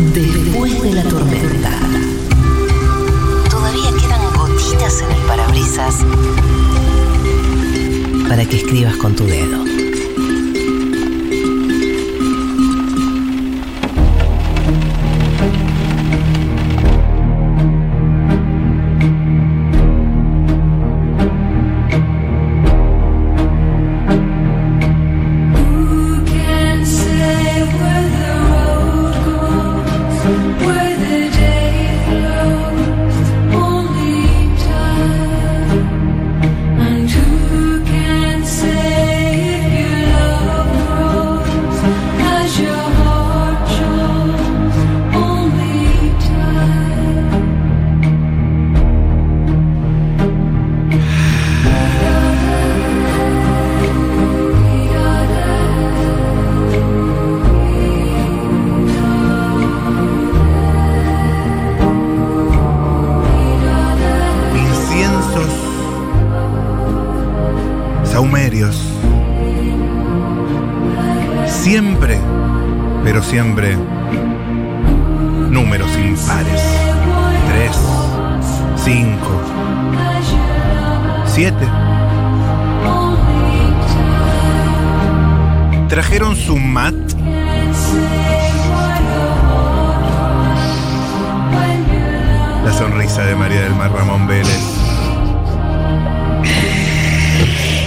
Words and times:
Después 0.00 0.82
de 0.82 0.94
la 0.94 1.02
tormenta. 1.04 1.70
Todavía 3.50 3.90
quedan 4.00 4.34
gotitas 4.34 5.02
en 5.02 5.10
el 5.12 5.22
parabrisas 5.26 5.96
para 8.26 8.46
que 8.46 8.56
escribas 8.56 8.96
con 8.96 9.14
tu 9.14 9.24
dedo. 9.26 9.89
Siempre, 71.70 72.18
pero 73.04 73.22
siempre, 73.22 73.76
números 75.50 75.88
impares. 75.96 76.60
Tres, 77.48 77.78
cinco, 78.74 79.40
siete. 81.26 81.68
Trajeron 85.88 86.34
su 86.34 86.56
mat. 86.56 86.92
La 92.64 92.72
sonrisa 92.72 93.24
de 93.26 93.36
María 93.36 93.60
del 93.60 93.76
Mar 93.76 93.92
Ramón 93.92 94.26
Vélez. 94.26 94.60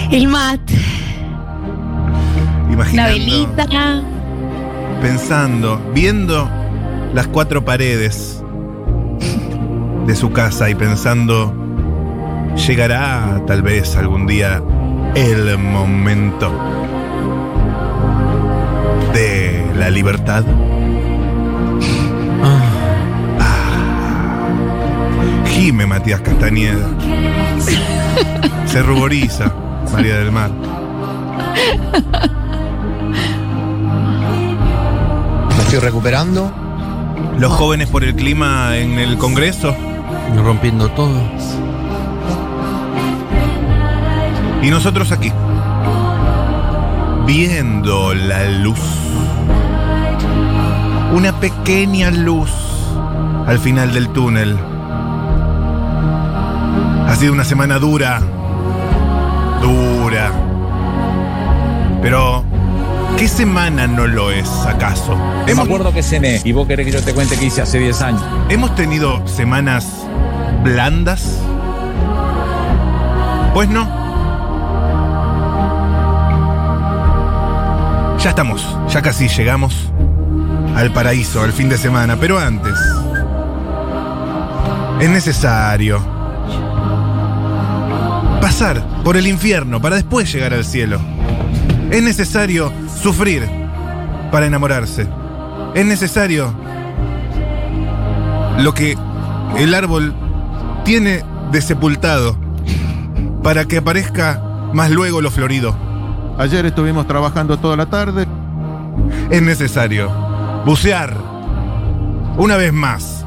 El 0.09 0.28
mat, 0.30 0.62
la 2.76 3.14
Imaginando, 3.14 3.14
velita. 3.14 4.02
pensando, 5.02 5.80
viendo 5.94 6.50
las 7.14 7.28
cuatro 7.28 7.64
paredes 7.64 8.44
de 10.08 10.16
su 10.16 10.32
casa 10.32 10.70
y 10.70 10.76
pensando, 10.76 11.54
llegará 12.68 13.42
tal 13.48 13.62
vez 13.62 13.96
algún 13.96 14.28
día 14.28 14.62
el 15.16 15.58
momento 15.58 16.52
de 19.14 19.66
la 19.76 19.90
libertad. 19.90 20.44
Ah. 22.44 22.60
Gime 25.48 25.86
Matías 25.86 26.22
Castañeda. 26.22 26.90
Se 28.66 28.82
ruboriza 28.82 29.53
María 29.94 30.18
del 30.18 30.31
Mar. 30.31 30.50
estoy 35.73 35.88
recuperando. 35.88 36.51
Los 37.39 37.51
jóvenes 37.51 37.89
por 37.89 38.03
el 38.03 38.13
clima 38.13 38.78
en 38.78 39.00
el 39.00 39.17
Congreso 39.17 39.75
Rompiendo 40.35 40.89
todo. 40.89 41.19
y 44.61 44.69
nosotros 44.69 45.11
aquí. 45.11 45.31
Viendo 47.25 48.13
la 48.13 48.47
luz. 48.50 48.79
Una 51.16 51.34
pequeña 51.39 52.11
luz 52.11 52.51
al 53.47 53.57
final 53.57 53.94
del 53.94 54.09
túnel. 54.09 54.55
Ha 57.07 57.16
sido 57.16 57.34
una 57.34 57.45
semana 57.45 57.79
dura. 57.79 58.22
Dura. 59.59 60.31
Pero, 62.03 62.44
¿qué 63.18 63.28
semana 63.28 63.88
no 63.88 64.07
lo 64.07 64.31
es 64.31 64.50
acaso? 64.68 65.18
Me 65.46 65.62
acuerdo 65.62 65.94
que 65.94 66.03
cené 66.03 66.41
y 66.44 66.51
vos 66.51 66.68
querés 66.68 66.85
que 66.85 66.91
yo 66.91 67.01
te 67.01 67.13
cuente 67.13 67.38
qué 67.38 67.46
hice 67.46 67.62
hace 67.62 67.79
10 67.79 68.01
años. 68.01 68.24
hemos 68.50 68.75
tenido 68.75 69.25
semanas 69.28 69.88
blandas. 70.63 71.40
Pues 73.53 73.69
no. 73.69 74.03
Ya 78.19 78.29
estamos, 78.29 78.66
ya 78.90 79.02
casi 79.02 79.28
llegamos 79.28 79.91
al 80.75 80.91
paraíso, 80.94 81.41
al 81.41 81.52
fin 81.52 81.69
de 81.69 81.78
semana, 81.78 82.16
pero 82.19 82.40
antes 82.40 82.73
es 85.00 85.09
necesario 85.09 86.02
pasar 88.40 88.81
por 89.03 89.18
el 89.18 89.28
infierno 89.28 89.81
para 89.81 89.97
después 89.97 90.31
llegar 90.34 90.53
al 90.53 90.63
cielo. 90.63 91.00
Es 91.91 92.02
necesario 92.02 92.72
sufrir 93.03 93.47
para 94.31 94.46
enamorarse. 94.46 95.08
Es 95.75 95.86
necesario 95.86 96.53
lo 98.59 98.74
que 98.74 98.97
el 99.58 99.75
árbol 99.75 100.16
tiene 100.86 101.24
de 101.52 101.62
sepultado 101.62 102.38
para 103.44 103.66
que 103.66 103.78
aparezca 103.78 104.41
más 104.74 104.90
luego 104.90 105.22
lo 105.22 105.30
florido. 105.30 105.75
Ayer 106.40 106.66
estuvimos 106.66 107.06
trabajando 107.06 107.59
toda 107.59 107.75
la 107.75 107.88
tarde. 107.88 108.25
Es 109.30 109.41
necesario 109.41 110.09
bucear 110.66 111.16
una 112.38 112.56
vez 112.56 112.72
más 112.72 113.25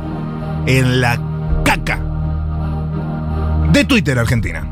en 0.66 1.02
la 1.02 1.20
caca 1.64 2.00
de 3.72 3.84
Twitter 3.84 4.18
Argentina. 4.18 4.66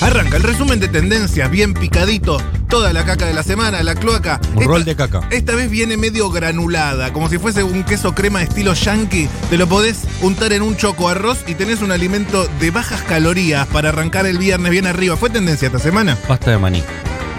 Arranca 0.00 0.36
el 0.36 0.44
resumen 0.44 0.78
de 0.78 0.88
tendencias, 0.88 1.50
bien 1.50 1.74
picadito, 1.74 2.38
toda 2.68 2.92
la 2.92 3.04
caca 3.04 3.26
de 3.26 3.34
la 3.34 3.42
semana, 3.42 3.82
la 3.82 3.94
cloaca. 3.94 4.40
Un 4.52 4.58
Esta- 4.62 4.64
rol 4.66 4.84
de 4.84 4.96
caca. 4.96 5.20
Esta 5.30 5.54
vez 5.54 5.70
viene 5.70 5.96
medio 5.96 6.30
granulada, 6.30 7.12
como 7.12 7.28
si 7.28 7.38
fuese 7.38 7.62
un 7.62 7.84
queso 7.84 8.14
crema 8.14 8.42
estilo 8.42 8.74
yankee. 8.74 9.28
Te 9.50 9.56
lo 9.58 9.66
podés 9.66 9.98
untar 10.22 10.52
en 10.52 10.62
un 10.62 10.76
choco 10.76 11.08
arroz 11.08 11.38
y 11.46 11.54
tenés 11.54 11.80
un 11.82 11.92
alimento 11.92 12.48
de 12.60 12.70
bajas 12.70 13.02
calorías 13.02 13.66
para 13.68 13.90
arrancar 13.90 14.26
el 14.26 14.38
viernes 14.38 14.70
bien 14.70 14.86
arriba. 14.86 15.16
¿Fue 15.16 15.30
tendencia 15.30 15.66
esta 15.66 15.78
semana? 15.78 16.16
Pasta 16.28 16.50
de 16.50 16.58
maní. 16.58 16.82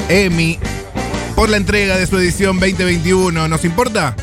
Emi, 0.10 0.58
por 1.36 1.50
la 1.50 1.58
entrega 1.58 1.98
de 1.98 2.08
su 2.08 2.18
edición 2.18 2.60
2021. 2.60 3.48
¿Nos 3.48 3.66
importa? 3.66 4.16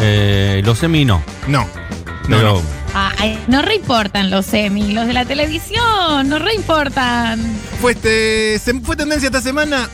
Eh, 0.00 0.62
los 0.64 0.78
semi 0.78 1.04
no. 1.04 1.22
No. 1.48 1.68
No, 2.28 2.36
Pero 2.36 2.54
no. 2.54 2.62
Ay, 2.96 3.42
no 3.48 3.60
reimportan 3.60 4.30
los 4.30 4.46
semi, 4.46 4.92
los 4.92 5.06
de 5.08 5.12
la 5.14 5.24
televisión, 5.24 6.28
no 6.28 6.38
reimportan. 6.38 7.40
Fue, 7.80 7.92
este, 7.92 8.58
se- 8.60 8.80
fue 8.80 8.94
tendencia 8.94 9.26
esta 9.26 9.40
semana 9.40 9.88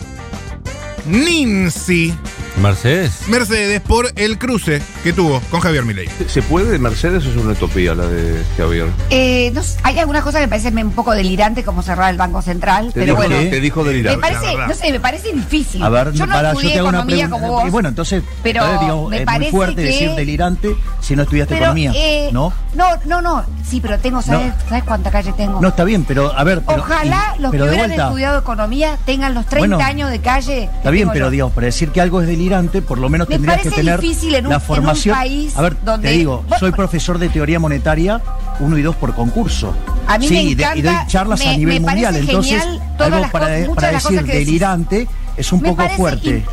Nincy 1.07 2.15
Mercedes. 2.61 3.29
Mercedes 3.29 3.81
por 3.81 4.13
el 4.17 4.39
cruce 4.39 4.83
que 5.03 5.13
tuvo 5.13 5.41
con 5.51 5.61
Javier 5.61 5.85
Milei. 5.85 6.09
¿Se 6.27 6.43
puede? 6.43 6.79
¿Mercedes 6.79 7.25
o 7.27 7.31
es 7.31 7.37
una 7.37 7.53
utopía 7.53 7.95
la 7.95 8.07
de 8.07 8.43
Javier? 8.59 8.87
Eh, 9.11 9.51
no 9.55 9.63
hay 9.83 9.99
algunas 9.99 10.23
cosas 10.23 10.41
que 10.41 10.47
me 10.47 10.51
parecen 10.51 10.79
un 10.85 10.93
poco 10.93 11.13
delirante, 11.13 11.65
como 11.65 11.83
cerrar 11.83 12.11
el 12.11 12.19
Banco 12.19 12.43
Central, 12.43 12.89
Te 12.93 13.01
pero 13.01 13.15
dijo, 13.17 13.17
bueno. 13.29 13.51
te 13.51 13.61
dijo 13.61 13.83
Me 13.83 13.89
delirante. 13.91 14.21
parece, 14.21 14.45
la 14.47 14.53
verdad. 14.53 14.69
no 14.69 14.75
sé, 14.75 14.93
me 14.93 15.01
parece 15.01 15.33
difícil. 15.33 15.83
A 15.83 15.89
ver, 15.89 16.13
yo 16.13 16.27
no 16.27 16.33
para, 16.35 16.49
yo 16.53 16.59
estudié 16.59 16.73
te 16.75 16.79
hago 16.81 16.89
una 16.89 16.99
economía 16.99 17.25
pregunta. 17.27 17.47
como 17.47 17.53
vos. 17.61 17.67
Y 17.67 17.71
bueno, 17.71 17.89
entonces, 17.89 18.23
Pero 18.43 18.65
digo, 18.81 19.09
me 19.09 19.17
es 19.17 19.21
muy 19.23 19.27
parece 19.27 19.51
fuerte 19.51 19.75
que- 19.77 19.83
decir 19.83 20.11
delirante 20.13 20.77
si 21.01 21.17
no 21.17 21.23
estudiaste 21.23 21.55
pero, 21.55 21.67
economía, 21.67 21.93
eh, 21.95 22.29
¿no? 22.33 22.53
No, 22.75 22.87
no, 23.07 23.23
no. 23.23 23.45
Sí, 23.67 23.81
pero 23.81 23.99
tengo, 23.99 24.21
¿sabes, 24.23 24.53
¿sabes 24.69 24.85
cuánta 24.85 25.11
calle 25.11 25.33
tengo? 25.33 25.61
No, 25.61 25.69
está 25.69 25.85
bien, 25.85 26.05
pero 26.05 26.37
a 26.37 26.45
ver. 26.45 26.63
pero- 26.67 26.83
Ojalá 26.83 27.35
y- 27.39 27.43
los 27.43 27.51
pero 27.51 27.65
que 27.65 27.71
de 27.71 27.75
hubieran 27.77 27.89
vuelta, 27.91 28.05
estudiado 28.07 28.39
economía 28.41 28.99
tengan 29.07 29.35
los 29.35 29.47
30 29.47 29.77
Bueno, 29.77 29.85
años 29.89 30.11
de 30.11 30.21
calle. 30.21 30.65
Está 30.65 30.91
bien, 30.91 31.09
pero 31.13 31.27
yo. 31.27 31.31
digamos, 31.31 31.55
para 31.55 31.67
decir 31.67 31.91
que 31.91 32.01
algo 32.01 32.21
es 32.21 32.27
delirante, 32.29 32.83
por 32.83 32.99
lo 32.99 33.09
menos 33.09 33.29
Me 33.29 33.37
tendrías 33.37 33.59
que 33.59 33.71
parece 33.71 33.83
tener 33.83 34.01
difícil 34.01 34.35
en 34.35 34.47
un- 34.47 34.53
la 34.53 34.61
un 34.93 35.13
país 35.13 35.57
a 35.57 35.63
ver, 35.63 35.77
donde- 35.85 36.09
te 36.09 36.15
digo, 36.15 36.45
soy 36.59 36.73
profesor 36.73 37.19
de 37.19 37.29
teoría 37.29 37.59
monetaria, 37.59 38.21
uno 38.61 38.77
y 38.79 38.83
dos 38.83 38.97
por 38.97 39.15
concurso. 39.15 39.75
A 40.07 40.19
mí 40.19 40.29
sí, 40.29 40.35
me 40.35 40.43
y 40.43 40.55
de- 40.55 40.63
y 40.77 40.83
doy 40.83 40.91
encanta, 40.93 41.07
charlas 41.07 41.41
a 41.41 41.45
me- 41.45 41.59
nivel 41.59 41.81
me 41.81 41.87
mundial, 41.91 42.17
entonces 42.17 42.63
algo 42.99 43.29
para, 43.31 43.47
cosas- 43.47 43.59
muchas 43.61 43.75
para 43.75 43.87
de 43.89 43.93
las 43.95 44.03
decir 44.05 44.23
delirante 44.27 45.09
es 45.37 45.53
un 45.53 45.61
Me 45.63 45.69
poco 45.71 45.89
fuerte. 45.91 46.29
in- 46.29 46.45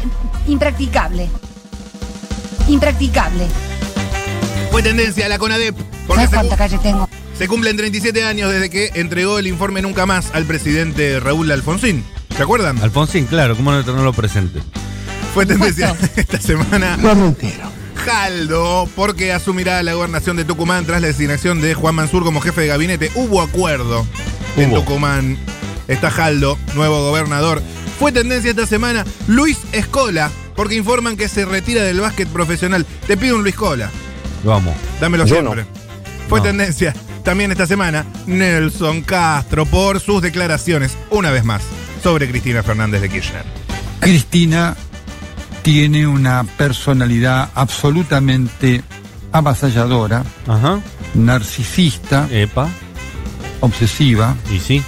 impracticable. 0.54 1.30
impracticable. 2.68 3.48
Fue 4.72 4.84
tendencia 4.84 5.28
la 5.30 5.38
CONADEP. 5.39 5.75
Porque 6.07 6.25
¿Sabes 6.25 6.30
se, 6.30 6.36
cuánta 6.36 6.56
cu- 6.56 6.57
calle 6.57 6.78
tengo? 6.80 7.10
se 7.38 7.48
cumplen 7.48 7.78
37 7.78 8.24
años 8.24 8.51
desde 8.51 8.69
que 8.69 8.92
entregó 8.95 9.39
el 9.39 9.48
informe 9.48 9.81
Nunca 9.81 10.06
Más 10.06 10.31
al 10.34 10.45
presidente 10.45 11.19
Raúl 11.19 11.51
Alfonsín. 11.51 12.04
¿Se 12.36 12.44
acuerdan? 12.44 12.78
Alfonsín, 12.81 13.25
claro, 13.25 13.56
¿cómo 13.56 13.72
no 13.72 13.84
tenerlo 13.84 14.13
presente? 14.13 14.60
Fue 15.34 15.45
tendencia 15.45 15.95
esta 16.16 16.39
semana. 16.39 16.98
Jaldo, 18.05 18.88
porque 18.95 19.33
asumirá 19.33 19.81
la 19.83 19.94
gobernación 19.94 20.38
de 20.38 20.45
Tucumán 20.45 20.85
tras 20.85 21.01
la 21.01 21.07
designación 21.07 21.61
de 21.61 21.73
Juan 21.73 21.95
Mansur 21.95 22.23
como 22.23 22.41
jefe 22.41 22.61
de 22.61 22.67
gabinete. 22.67 23.11
Hubo 23.15 23.41
acuerdo 23.41 24.05
en. 24.55 24.73
Tucumán. 24.73 25.38
Está 25.88 26.11
Jaldo, 26.11 26.57
nuevo 26.75 27.01
gobernador. 27.01 27.61
Fue 27.99 28.11
tendencia 28.11 28.51
esta 28.51 28.65
semana 28.67 29.05
Luis 29.27 29.57
Escola, 29.71 30.29
porque 30.55 30.75
informan 30.75 31.17
que 31.17 31.27
se 31.29 31.45
retira 31.45 31.83
del 31.83 31.99
básquet 32.01 32.27
profesional. 32.27 32.85
Te 33.07 33.17
pido 33.17 33.35
un 33.38 33.44
Luis 33.44 33.55
Cola, 33.55 33.89
Vamos. 34.43 34.75
dámelo 35.00 35.25
Yo 35.25 35.35
siempre. 35.35 35.65
Fue 36.29 36.39
No. 36.39 36.45
tendencia 36.45 36.93
también 37.23 37.51
esta 37.51 37.65
semana 37.67 38.05
Nelson 38.25 39.01
Castro 39.01 39.65
por 39.65 40.00
sus 40.00 40.21
declaraciones, 40.21 40.91
una 41.09 41.31
vez 41.31 41.43
más, 41.45 41.61
sobre 42.03 42.29
Cristina 42.29 42.63
Fernández 42.63 43.01
de 43.01 43.09
Kirchner. 43.09 43.43
Cristina 44.01 44.75
tiene 45.67 46.07
una 46.07 46.45
personalidad 46.45 47.49
absolutamente 47.53 48.83
avasalladora, 49.33 50.23
Ajá. 50.47 50.79
narcisista, 51.13 52.25
Epa. 52.31 52.69
obsesiva 53.59 54.33
Y 54.49 54.59
sí. 54.59 54.81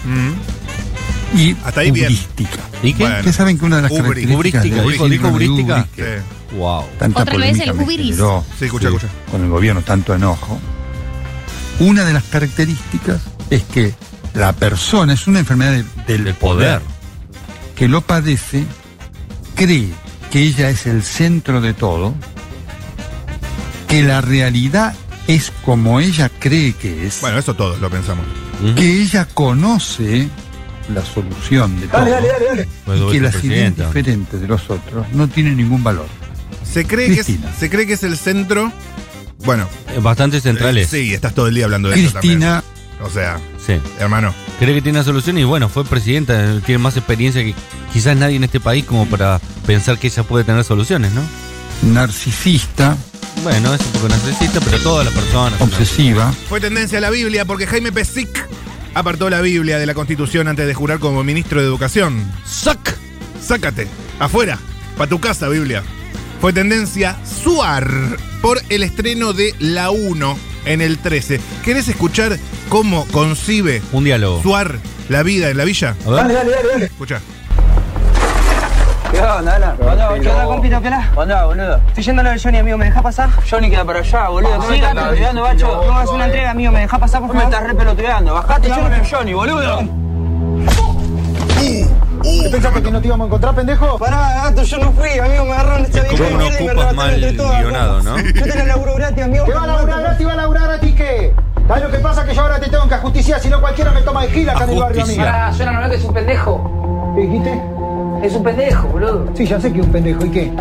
y 1.35 1.53
Hasta 1.65 1.81
ahí 1.81 1.91
bien. 1.91 2.05
hubrística. 2.05 2.59
¿Y 2.81 2.93
qué? 2.93 2.99
Bueno. 3.03 3.15
Ustedes 3.17 3.35
saben 3.35 3.59
que 3.59 3.65
una 3.65 3.75
de 3.75 3.81
las 3.81 3.91
Ubri- 3.91 3.97
características 3.97 4.37
ubrística, 4.37 4.63
del 4.63 4.71
dijo- 4.93 5.09
dijo 5.09 5.27
de 5.27 5.33
ubrística. 5.33 5.75
Ubri, 5.75 5.85
que 5.97 6.17
Sí. 6.19 6.55
Wow. 6.55 6.85
tanta 6.97 7.21
Otra 7.23 7.23
vez 7.25 7.33
polémica 7.33 7.71
el 7.71 7.73
me 7.77 7.85
generó, 7.85 8.45
Sí, 8.57 8.65
escucha, 8.65 8.87
escucha. 8.87 9.07
con 9.29 9.43
el 9.43 9.49
gobierno 9.49 9.81
tanto 9.81 10.15
enojo. 10.15 10.57
Una 11.81 12.05
de 12.05 12.13
las 12.13 12.23
características 12.23 13.19
es 13.49 13.63
que 13.63 13.93
la 14.33 14.53
persona 14.53 15.11
es 15.11 15.27
una 15.27 15.39
enfermedad 15.39 15.73
de- 16.07 16.13
del 16.15 16.33
poder. 16.35 16.81
que 17.75 17.89
lo 17.89 17.99
padece, 17.99 18.63
cree 19.55 19.89
que 20.31 20.41
ella 20.41 20.69
es 20.69 20.85
el 20.85 21.03
centro 21.03 21.61
de 21.61 21.73
todo, 21.73 22.13
que 23.87 24.03
la 24.03 24.21
realidad 24.21 24.93
es 25.27 25.51
como 25.65 25.99
ella 25.99 26.29
cree 26.39 26.73
que 26.73 27.07
es, 27.07 27.21
Bueno, 27.21 27.37
eso 27.39 27.53
todos 27.55 27.79
lo 27.79 27.89
pensamos. 27.89 28.25
Que 28.75 29.01
ella 29.01 29.25
conoce 29.33 30.27
la 30.93 31.03
solución 31.05 31.79
de 31.79 31.87
todo, 31.87 32.05
Fue 32.85 32.97
y 32.97 32.99
doble 32.99 33.13
que 33.13 33.21
las 33.21 33.43
ideas 33.43 33.75
diferentes 33.77 34.41
de 34.41 34.47
los 34.47 34.69
otros 34.69 35.05
no 35.13 35.27
tienen 35.27 35.57
ningún 35.57 35.83
valor. 35.83 36.07
Se 36.63 36.85
cree, 36.85 37.07
que 37.07 37.21
es, 37.21 37.25
Cristina. 37.25 37.53
se 37.57 37.69
cree 37.69 37.87
que 37.87 37.93
es 37.93 38.03
el 38.03 38.17
centro. 38.17 38.71
Bueno, 39.45 39.67
Eh, 39.95 39.99
Bastante 40.01 40.41
centrales. 40.41 40.89
sí, 40.89 41.13
estás 41.13 41.33
todo 41.33 41.47
el 41.47 41.55
día 41.55 41.65
hablando 41.65 41.89
de 41.89 41.99
eso 41.99 42.11
Cristina 42.19 42.61
también. 42.61 43.07
O 43.07 43.09
sea, 43.09 43.39
Sí. 43.65 43.73
hermano. 43.99 44.33
Cree 44.59 44.73
que 44.75 44.81
tiene 44.81 44.97
una 44.99 45.05
solución 45.05 45.37
y 45.37 45.43
bueno, 45.45 45.69
fue 45.69 45.85
presidenta, 45.85 46.59
tiene 46.65 46.79
más 46.79 46.97
experiencia 46.97 47.41
que 47.43 47.55
quizás 47.93 48.17
nadie 48.17 48.35
en 48.35 48.43
este 48.43 48.59
país 48.59 48.83
como 48.83 49.05
para 49.05 49.39
pensar 49.69 49.99
que 49.99 50.07
ella 50.07 50.23
puede 50.23 50.43
tener 50.43 50.63
soluciones, 50.63 51.11
¿no? 51.11 51.21
narcisista, 51.83 52.97
Bueno, 53.43 53.71
es 53.71 53.81
un 53.81 53.91
poco 53.91 54.07
narcisista, 54.09 54.59
pero 54.61 54.79
todas 54.79 55.05
las 55.05 55.13
personas. 55.13 55.61
obsesiva, 55.61 56.33
Fue 56.49 56.59
tendencia 56.59 56.97
a 56.97 57.01
la 57.01 57.11
Biblia 57.11 57.45
porque 57.45 57.67
Jaime 57.67 57.91
Pesic 57.91 58.47
apartó 58.95 59.29
la 59.29 59.41
Biblia 59.41 59.77
de 59.77 59.85
la 59.85 59.93
Constitución 59.93 60.47
antes 60.47 60.65
de 60.65 60.73
jurar 60.73 60.97
como 60.97 61.23
ministro 61.23 61.61
de 61.61 61.67
Educación. 61.67 62.19
¡Sac! 62.47 62.97
Sácate, 63.39 63.87
afuera, 64.17 64.57
pa' 64.97 65.05
tu 65.05 65.19
casa, 65.19 65.47
Biblia. 65.49 65.83
Fue 66.41 66.51
tendencia 66.51 67.15
Suar 67.23 67.87
por 68.41 68.59
el 68.69 68.81
estreno 68.81 69.33
de 69.33 69.53
La 69.59 69.91
1 69.91 70.35
en 70.65 70.81
el 70.81 70.97
13. 70.97 71.39
¿Querés 71.63 71.87
escuchar 71.89 72.39
cómo 72.69 73.05
concibe 73.11 73.83
Un 73.91 74.03
diálogo. 74.03 74.41
Suar 74.41 74.79
la 75.09 75.21
vida 75.21 75.51
en 75.51 75.57
la 75.57 75.65
villa? 75.65 75.95
A 76.07 76.09
ver. 76.09 76.81
Escucha. 76.81 77.21
¿Qué 79.19 79.25
onda, 79.25 79.55
Alan? 79.55 79.75
¿Qué 79.75 79.83
onda, 79.83 80.45
compito? 80.45 80.81
¿Qué 80.81 80.87
onda? 80.87 81.09
¿Qué 81.13 81.45
boludo? 81.45 81.75
Estoy 81.87 82.03
yendo 82.05 82.21
a 82.21 82.23
lo 82.23 82.31
de 82.31 82.39
Johnny, 82.39 82.57
amigo, 82.59 82.77
¿me 82.77 82.85
deja 82.85 83.01
pasar? 83.01 83.29
Johnny 83.49 83.69
queda 83.69 83.83
para 83.83 83.99
allá, 83.99 84.29
boludo. 84.29 84.61
¿Qué 84.61 84.67
me 84.69 84.75
estás 84.77 84.95
pelotudeando, 84.95 85.41
macho? 85.41 85.67
Vamos 85.67 85.91
a 85.91 86.01
hacer 86.01 86.15
una 86.15 86.25
entrega, 86.25 86.51
amigo, 86.51 86.71
¿me 86.71 86.79
deja 86.79 86.99
pasar, 86.99 87.19
por 87.19 87.27
favor? 87.27 87.43
me 87.43 87.51
estás 87.51 87.67
re 87.67 87.75
pelotudeando. 87.75 88.33
Bajate, 88.33 88.69
yo 88.69 88.77
no 88.77 88.95
soy 88.95 89.11
Johnny, 89.11 89.33
boludo. 89.33 89.79
¿Qué 92.23 92.49
pensaste 92.49 92.81
que 92.81 92.91
no 92.91 93.01
te 93.01 93.07
íbamos 93.07 93.25
a 93.25 93.27
encontrar, 93.27 93.55
pendejo? 93.55 93.97
Pará, 93.97 94.41
gato, 94.45 94.63
yo 94.63 94.77
no 94.77 94.91
fui, 94.93 95.19
amigo, 95.19 95.43
me 95.43 95.51
agarraron 95.51 95.83
esta 95.83 95.99
Es 95.99 96.21
como 96.21 96.37
no 96.37 96.47
ocupas 96.47 96.95
mal 96.95 97.19
guionado, 97.19 98.01
¿no? 98.03 98.17
Yo 98.19 98.43
tenía 98.43 98.65
laburo 98.67 98.95
gratis, 98.95 99.23
amigo. 99.25 99.45
¿Qué 99.45 99.53
va 99.53 99.63
a 99.63 99.67
laburar 99.67 100.01
gratis? 100.01 100.27
¿Va 100.27 100.31
a 100.31 100.35
laburar 100.37 100.63
gratis 100.63 100.95
qué? 100.95 101.33
¿Sabes 101.67 101.83
lo 101.83 101.91
que 101.91 101.99
pasa? 101.99 102.25
Que 102.25 102.33
yo 102.33 102.41
ahora 102.41 102.57
te 102.61 102.69
tengo 102.69 102.87
que 102.87 102.95
ajusticiar, 102.95 103.41
si 103.41 103.49
no 103.49 103.59
cualquiera 103.59 103.91
me 103.91 104.01
toma 104.01 104.21
de 104.21 104.29
gila 104.29 104.53
acá 104.53 104.63
en 104.63 104.69
el 104.69 104.79
barrio 104.79 105.03
a 105.03 105.05
mí. 105.05 105.13
Ajusticiar. 105.19 105.53
suena 105.55 105.71
normal 105.73 105.89
que 105.89 105.97
es 105.97 106.03
un 106.05 106.13
pendejo. 106.13 107.13
¿Qué 107.15 107.21
dijiste? 107.21 107.78
Es 108.23 108.33
un 108.33 108.43
pendejo, 108.43 108.87
boludo. 108.87 109.31
Sí, 109.35 109.45
ya 109.45 109.59
sé 109.59 109.71
que 109.71 109.79
es 109.79 109.85
un 109.85 109.91
pendejo. 109.91 110.25
¿Y 110.25 110.29
qué? 110.31 110.51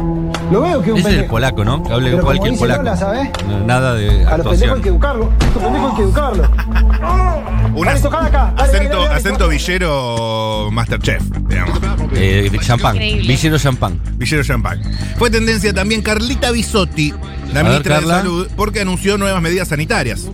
Lo 0.51 0.63
veo 0.63 0.81
que 0.83 0.91
es 0.91 0.95
un 0.95 0.99
Ese 1.01 1.01
es 1.01 1.05
el 1.07 1.13
pendejo. 1.15 1.31
polaco, 1.33 1.65
¿no? 1.65 1.83
Que 1.83 1.93
hable 1.93 2.11
Pero 2.11 2.19
como 2.23 2.33
el 2.33 2.39
dice 2.51 2.59
polaco. 2.59 2.83
Lola, 2.83 2.97
¿sabes? 2.97 3.29
No, 3.49 3.59
Nada 3.67 3.95
de 3.95 4.25
A 4.27 4.37
los 4.39 4.47
pendejos 4.47 4.77
hay 4.77 4.83
que 4.83 4.89
educarlo. 4.89 5.33
A 5.41 5.45
estos 5.45 5.63
pendejos 5.63 5.91
hay 5.91 5.97
que 5.97 6.03
educarlo. 6.03 6.43
Un 7.75 7.85
Dale, 7.87 7.99
ac- 7.99 8.03
tocala 8.03 8.27
acá. 8.27 8.53
Dale, 8.57 8.63
acento, 8.71 8.89
dale, 8.97 9.05
dale, 9.09 9.15
acento 9.21 9.45
dale. 9.45 9.57
villero 9.57 10.69
Masterchef, 10.73 11.23
digamos. 11.49 11.79
Eh, 12.15 12.49
de 12.51 12.59
champán. 12.59 12.95
Increíble. 12.97 13.29
Villero 13.29 13.59
champán. 13.59 14.01
Villero 14.17 14.43
Champagne. 14.45 14.83
Fue 15.17 15.31
tendencia 15.31 15.73
también 15.73 16.03
Carlita 16.03 16.51
Bisotti, 16.51 17.13
la 17.53 17.61
A 17.61 17.63
ver, 17.63 17.65
ministra 17.65 17.97
Carla. 17.97 18.15
de 18.17 18.21
Salud, 18.23 18.49
porque 18.57 18.81
anunció 18.81 19.17
nuevas 19.19 19.41
medidas 19.43 19.69
sanitarias. 19.69 20.29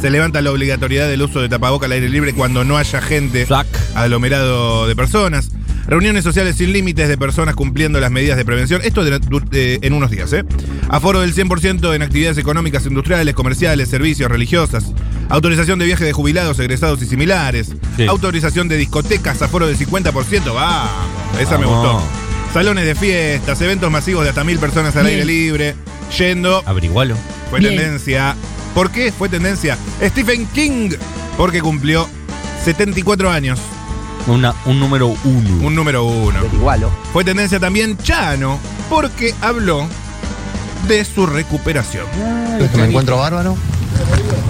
Se 0.00 0.10
levanta 0.10 0.40
la 0.40 0.50
obligatoriedad 0.50 1.08
del 1.08 1.22
uso 1.22 1.40
de 1.40 1.48
tapaboca 1.48 1.86
al 1.86 1.92
aire 1.92 2.08
libre 2.08 2.32
cuando 2.34 2.64
no 2.64 2.76
haya 2.76 3.00
gente 3.00 3.44
Sac. 3.46 3.66
aglomerado 3.94 4.86
de 4.86 4.96
personas. 4.96 5.50
Reuniones 5.90 6.22
sociales 6.24 6.54
sin 6.56 6.72
límites 6.72 7.08
de 7.08 7.18
personas 7.18 7.56
cumpliendo 7.56 7.98
las 7.98 8.10
medidas 8.12 8.36
de 8.36 8.44
prevención. 8.44 8.80
Esto 8.84 9.02
de- 9.04 9.18
de- 9.50 9.78
en 9.82 9.92
unos 9.92 10.10
días, 10.10 10.32
¿eh? 10.32 10.44
Aforo 10.88 11.20
del 11.20 11.34
100% 11.34 11.92
en 11.94 12.02
actividades 12.02 12.38
económicas, 12.38 12.86
industriales, 12.86 13.34
comerciales, 13.34 13.88
servicios, 13.88 14.30
religiosas. 14.30 14.84
Autorización 15.28 15.80
de 15.80 15.86
viaje 15.86 16.04
de 16.04 16.12
jubilados, 16.12 16.58
egresados 16.60 17.02
y 17.02 17.06
similares. 17.06 17.72
Sí. 17.96 18.06
Autorización 18.06 18.68
de 18.68 18.76
discotecas, 18.76 19.42
aforo 19.42 19.66
del 19.66 19.76
50%. 19.76 20.54
Vamos, 20.54 20.90
esa 21.40 21.58
me 21.58 21.66
gustó. 21.66 22.00
Salones 22.54 22.84
de 22.84 22.94
fiestas, 22.94 23.60
eventos 23.60 23.90
masivos 23.90 24.22
de 24.22 24.30
hasta 24.30 24.44
mil 24.44 24.58
personas 24.60 24.94
al 24.96 25.02
Bien. 25.06 25.14
aire 25.20 25.24
libre. 25.26 25.74
Yendo, 26.16 26.62
Averigualo. 26.66 27.16
fue 27.50 27.58
Bien. 27.60 27.76
tendencia. 27.76 28.36
¿Por 28.74 28.90
qué 28.92 29.10
fue 29.12 29.28
tendencia? 29.28 29.76
Stephen 30.00 30.46
King, 30.54 30.90
porque 31.36 31.60
cumplió 31.60 32.08
74 32.64 33.28
años. 33.30 33.58
Una, 34.26 34.54
un 34.66 34.78
número 34.78 35.08
uno. 35.24 35.66
Un 35.66 35.74
número 35.74 36.04
uno. 36.04 36.38
Igualo. 36.52 36.90
Fue 37.12 37.24
tendencia 37.24 37.58
también 37.58 37.96
Chano, 37.98 38.58
porque 38.88 39.34
habló 39.40 39.86
de 40.86 41.04
su 41.04 41.26
recuperación. 41.26 42.04
Me 42.76 42.84
encuentro 42.86 43.18
bárbaro. 43.18 43.56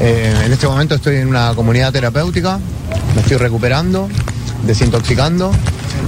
Eh, 0.00 0.34
en 0.44 0.52
este 0.52 0.66
momento 0.66 0.94
estoy 0.94 1.16
en 1.16 1.28
una 1.28 1.54
comunidad 1.54 1.92
terapéutica, 1.92 2.58
me 3.14 3.20
estoy 3.20 3.36
recuperando, 3.36 4.08
desintoxicando 4.64 5.52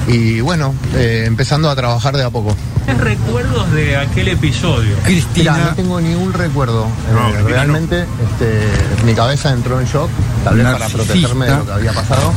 y 0.09 0.41
bueno, 0.41 0.75
eh, 0.95 1.25
empezando 1.27 1.69
a 1.69 1.77
trabajar 1.77 2.17
de 2.17 2.25
a 2.25 2.31
poco. 2.31 2.57
recuerdos 2.99 3.71
de 3.73 3.97
aquel 3.97 4.29
episodio? 4.29 4.91
Mira, 4.91 5.03
Cristina, 5.05 5.59
no 5.59 5.75
tengo 5.75 6.01
ni 6.01 6.15
un 6.15 6.33
recuerdo. 6.33 6.87
Eh, 6.87 7.13
No, 7.43 7.49
realmente 7.49 8.01
este, 8.01 9.05
mi 9.05 9.15
cabeza 9.15 9.53
entró 9.53 9.79
en 9.81 9.87
shock, 9.87 10.09
tal 10.45 10.57
vez 10.57 10.67
para 10.67 10.89
protegerme 10.89 11.47
de 11.47 11.57
lo 11.57 11.67
que 11.67 11.73
había 11.73 11.93
pasado. 11.93 12.33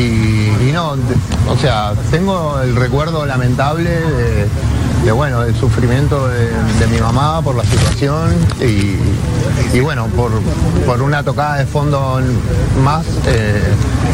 Y, 0.00 0.72
no, 0.72 0.96
o 1.48 1.56
sea, 1.60 1.92
tengo 2.10 2.58
el 2.62 2.74
recuerdo 2.74 3.26
lamentable 3.26 3.90
de, 5.04 5.12
bueno, 5.12 5.42
del 5.42 5.54
sufrimiento 5.54 6.28
de, 6.28 6.86
mi 6.90 6.98
mamá 6.98 7.42
por 7.42 7.54
la 7.54 7.64
situación 7.64 8.34
y, 8.60 8.96
y 9.76 9.80
bueno, 9.80 10.06
por, 10.06 10.30
por 10.86 11.02
una 11.02 11.22
tocada 11.22 11.56
de 11.56 11.66
fondo 11.66 12.20
más 12.82 13.04
eh, 13.26 13.62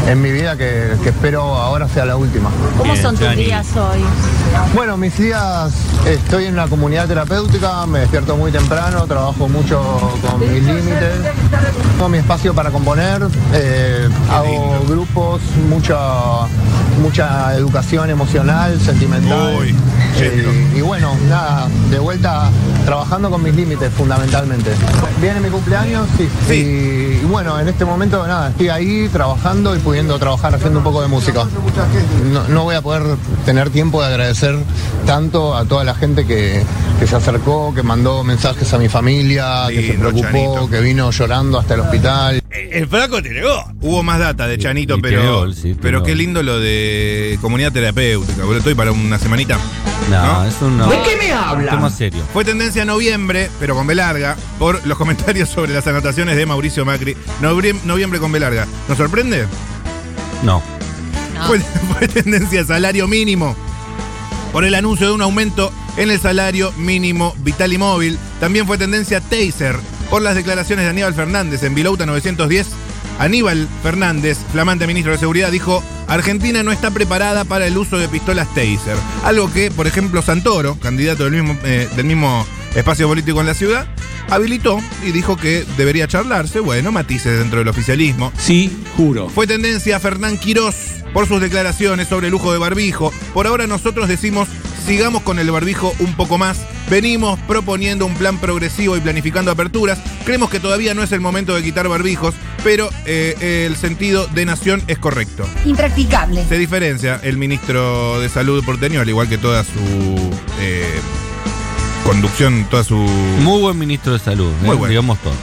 en 0.06 0.22
mi 0.22 0.30
vida 0.30 0.56
que, 0.56 0.92
que 1.02 1.08
espero 1.08 1.42
ahora 1.42 1.88
sea 1.88 2.04
la 2.04 2.16
última. 2.16 2.50
¿Cómo 2.78 2.92
Bien, 2.92 3.02
son 3.02 3.16
tus 3.16 3.36
días 3.36 3.66
hoy? 3.76 4.00
Bueno, 4.74 4.96
mis 4.96 5.16
días, 5.18 5.72
estoy 6.06 6.46
en 6.46 6.54
una 6.54 6.68
comunidad 6.68 7.08
terapéutica, 7.08 7.86
me 7.86 8.00
despierto 8.00 8.36
muy 8.36 8.52
temprano, 8.52 9.06
trabajo 9.06 9.48
mucho 9.48 9.80
con 10.22 10.40
mis 10.40 10.62
límites, 10.62 11.12
tengo 11.92 12.08
mi 12.08 12.18
espacio 12.18 12.54
para 12.54 12.70
componer, 12.70 13.26
eh, 13.52 14.08
hago 14.30 14.84
grupos, 14.88 15.42
mucha, 15.68 15.96
mucha 17.00 17.54
educación 17.54 18.10
emocional, 18.10 18.78
sentimental. 18.80 19.56
Uy, 19.58 19.74
Eh, 20.18 20.72
y 20.76 20.80
bueno, 20.80 21.14
nada, 21.28 21.68
de 21.90 21.98
vuelta 21.98 22.48
trabajando 22.86 23.30
con 23.30 23.42
mis 23.42 23.54
límites 23.54 23.92
fundamentalmente. 23.92 24.70
Viene 25.20 25.40
mi 25.40 25.50
cumpleaños, 25.50 26.08
sí. 26.16 26.28
Y, 26.54 27.22
y 27.22 27.26
bueno, 27.28 27.60
en 27.60 27.68
este 27.68 27.84
momento 27.84 28.26
nada, 28.26 28.48
estoy 28.48 28.70
ahí 28.70 29.08
trabajando 29.12 29.76
y 29.76 29.78
pudiendo 29.78 30.18
trabajar 30.18 30.54
haciendo 30.54 30.78
un 30.78 30.84
poco 30.84 31.02
de 31.02 31.08
música. 31.08 31.44
No, 32.32 32.48
no 32.48 32.64
voy 32.64 32.76
a 32.76 32.80
poder 32.82 33.02
tener 33.44 33.68
tiempo 33.70 34.00
de 34.00 34.08
agradecer 34.08 34.56
tanto 35.04 35.54
a 35.54 35.64
toda 35.66 35.84
la 35.84 35.94
gente 35.94 36.26
que, 36.26 36.62
que 36.98 37.06
se 37.06 37.14
acercó, 37.16 37.74
que 37.74 37.82
mandó 37.82 38.24
mensajes 38.24 38.72
a 38.72 38.78
mi 38.78 38.88
familia, 38.88 39.66
que 39.68 39.86
se 39.88 39.92
preocupó, 39.98 40.68
que 40.70 40.80
vino 40.80 41.10
llorando 41.10 41.58
hasta 41.58 41.74
el 41.74 41.80
hospital. 41.80 42.42
El 42.70 42.86
flaco 42.88 43.22
te 43.22 43.30
negó. 43.30 43.64
Hubo 43.80 44.02
más 44.02 44.18
data 44.18 44.46
de 44.46 44.58
Chanito, 44.58 44.96
y 44.96 45.00
pero. 45.00 45.20
tiene 45.20 45.32
gol, 45.36 45.54
sí, 45.54 45.60
tiene 45.62 45.78
pero 45.82 46.02
qué 46.02 46.12
gol. 46.12 46.18
lindo 46.18 46.42
lo 46.42 46.58
de 46.58 47.38
comunidad 47.40 47.72
terapéutica. 47.72 48.42
boludo. 48.42 48.58
Estoy 48.58 48.74
para 48.74 48.92
una 48.92 49.18
semanita. 49.18 49.58
No, 50.10 50.22
¿No? 50.42 50.44
es 50.44 50.54
un 50.62 50.76
no, 50.78 50.88
¿De 50.88 50.96
qué 51.02 51.16
me 51.16 51.32
habla? 51.32 51.70
tema 51.70 51.90
serio. 51.90 52.22
Fue 52.32 52.44
tendencia 52.44 52.82
en 52.82 52.88
noviembre, 52.88 53.50
pero 53.58 53.74
con 53.74 53.86
B 53.86 53.94
larga, 53.94 54.36
por 54.58 54.86
los 54.86 54.96
comentarios 54.98 55.48
sobre 55.48 55.72
las 55.72 55.86
anotaciones 55.86 56.36
de 56.36 56.46
Mauricio 56.46 56.84
Macri. 56.84 57.16
Noviem- 57.40 57.82
Noviembre 57.84 58.20
con 58.20 58.30
B 58.32 58.38
larga. 58.40 58.66
¿Nos 58.88 58.96
sorprende? 58.98 59.46
No. 60.42 60.62
No. 61.34 61.46
Fue, 61.46 61.60
fue 61.98 62.08
tendencia 62.08 62.64
salario 62.64 63.08
mínimo. 63.08 63.56
Por 64.52 64.64
el 64.64 64.74
anuncio 64.74 65.08
de 65.08 65.12
un 65.12 65.22
aumento 65.22 65.72
en 65.96 66.10
el 66.10 66.20
salario 66.20 66.72
mínimo 66.78 67.34
vital 67.38 67.72
y 67.72 67.78
móvil. 67.78 68.18
También 68.40 68.66
fue 68.66 68.78
tendencia 68.78 69.20
Taser. 69.20 69.76
Por 70.10 70.22
las 70.22 70.34
declaraciones 70.34 70.84
de 70.84 70.90
Aníbal 70.90 71.14
Fernández 71.14 71.62
en 71.62 71.74
Vilouta 71.74 72.06
910. 72.06 72.68
Aníbal 73.18 73.66
Fernández, 73.82 74.38
flamante 74.52 74.86
ministro 74.86 75.12
de 75.12 75.18
Seguridad, 75.18 75.50
dijo: 75.50 75.82
Argentina 76.06 76.62
no 76.62 76.70
está 76.70 76.90
preparada 76.90 77.44
para 77.44 77.66
el 77.66 77.76
uso 77.76 77.98
de 77.98 78.08
pistolas 78.08 78.48
Taser. 78.48 78.96
Algo 79.24 79.52
que, 79.52 79.70
por 79.70 79.86
ejemplo, 79.86 80.22
Santoro, 80.22 80.78
candidato 80.78 81.24
del 81.24 81.32
mismo, 81.32 81.58
eh, 81.64 81.88
del 81.96 82.06
mismo 82.06 82.46
espacio 82.74 83.08
político 83.08 83.40
en 83.40 83.46
la 83.46 83.54
ciudad, 83.54 83.86
habilitó 84.28 84.78
y 85.04 85.12
dijo 85.12 85.36
que 85.36 85.64
debería 85.76 86.06
charlarse. 86.06 86.60
Bueno, 86.60 86.92
matices 86.92 87.38
dentro 87.38 87.58
del 87.60 87.68
oficialismo. 87.68 88.32
Sí, 88.38 88.70
juro. 88.96 89.28
Fue 89.28 89.46
tendencia 89.46 89.98
Fernán 89.98 90.38
Quirós 90.38 90.74
por 91.12 91.26
sus 91.26 91.40
declaraciones 91.40 92.08
sobre 92.08 92.26
el 92.26 92.32
lujo 92.32 92.52
de 92.52 92.58
barbijo. 92.58 93.12
Por 93.32 93.46
ahora 93.46 93.66
nosotros 93.66 94.08
decimos, 94.08 94.48
sigamos 94.86 95.22
con 95.22 95.38
el 95.38 95.50
barbijo 95.50 95.92
un 95.98 96.14
poco 96.14 96.38
más. 96.38 96.58
Venimos 96.88 97.38
proponiendo 97.40 98.06
un 98.06 98.14
plan 98.14 98.38
progresivo 98.38 98.96
y 98.96 99.00
planificando 99.00 99.50
aperturas. 99.50 99.98
Creemos 100.24 100.48
que 100.48 100.60
todavía 100.60 100.94
no 100.94 101.02
es 101.02 101.10
el 101.10 101.20
momento 101.20 101.54
de 101.54 101.62
quitar 101.62 101.88
barbijos, 101.88 102.34
pero 102.62 102.88
eh, 103.04 103.64
el 103.66 103.76
sentido 103.76 104.26
de 104.28 104.44
nación 104.44 104.82
es 104.86 104.98
correcto. 104.98 105.44
Impracticable. 105.64 106.44
Se 106.48 106.56
diferencia 106.56 107.20
el 107.24 107.36
ministro 107.36 108.20
de 108.20 108.28
Salud 108.28 108.64
porteño, 108.64 109.00
al 109.00 109.08
igual 109.08 109.28
que 109.28 109.38
toda 109.38 109.64
su 109.64 110.30
eh, 110.60 111.00
conducción, 112.04 112.66
toda 112.70 112.84
su... 112.84 112.96
Muy 112.96 113.60
buen 113.60 113.78
ministro 113.78 114.12
de 114.12 114.20
salud, 114.20 114.52
Muy 114.62 114.70
eh, 114.70 114.74
bueno. 114.74 114.88
digamos 114.88 115.18
todo. 115.18 115.34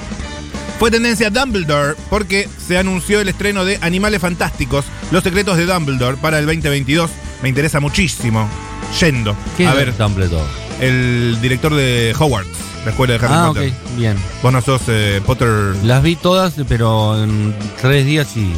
Fue 0.80 0.90
tendencia 0.90 1.30
Dumbledore 1.30 1.96
porque 2.10 2.48
se 2.66 2.78
anunció 2.78 3.20
el 3.20 3.30
estreno 3.30 3.66
de 3.66 3.78
Animales 3.82 4.22
Fantásticos, 4.22 4.86
Los 5.12 5.24
Secretos 5.24 5.58
de 5.58 5.66
Dumbledore 5.66 6.18
para 6.18 6.40
el 6.40 6.46
2022. 6.46 7.12
Me 7.42 7.50
interesa 7.50 7.82
muchísimo. 7.82 8.50
Yendo. 9.00 9.36
¿Quién 9.58 9.70
a 9.70 9.72
es 9.74 9.78
ver, 9.78 9.98
Dumbledore? 9.98 10.46
el 10.82 11.38
director 11.42 11.74
de 11.74 12.14
Hogwarts, 12.18 12.50
la 12.84 12.92
escuela 12.92 13.14
de 13.14 13.20
Harry 13.26 13.34
Ah, 13.36 13.50
ok, 13.52 13.56
Potter. 13.56 13.74
bien. 13.98 14.18
Vos 14.42 14.52
no 14.52 14.62
sos 14.62 14.82
eh, 14.88 15.22
Potter. 15.26 15.48
Las 15.84 16.02
vi 16.04 16.16
todas, 16.16 16.54
pero 16.68 17.22
en 17.24 17.56
tres 17.82 18.06
días 18.06 18.36
y. 18.36 18.52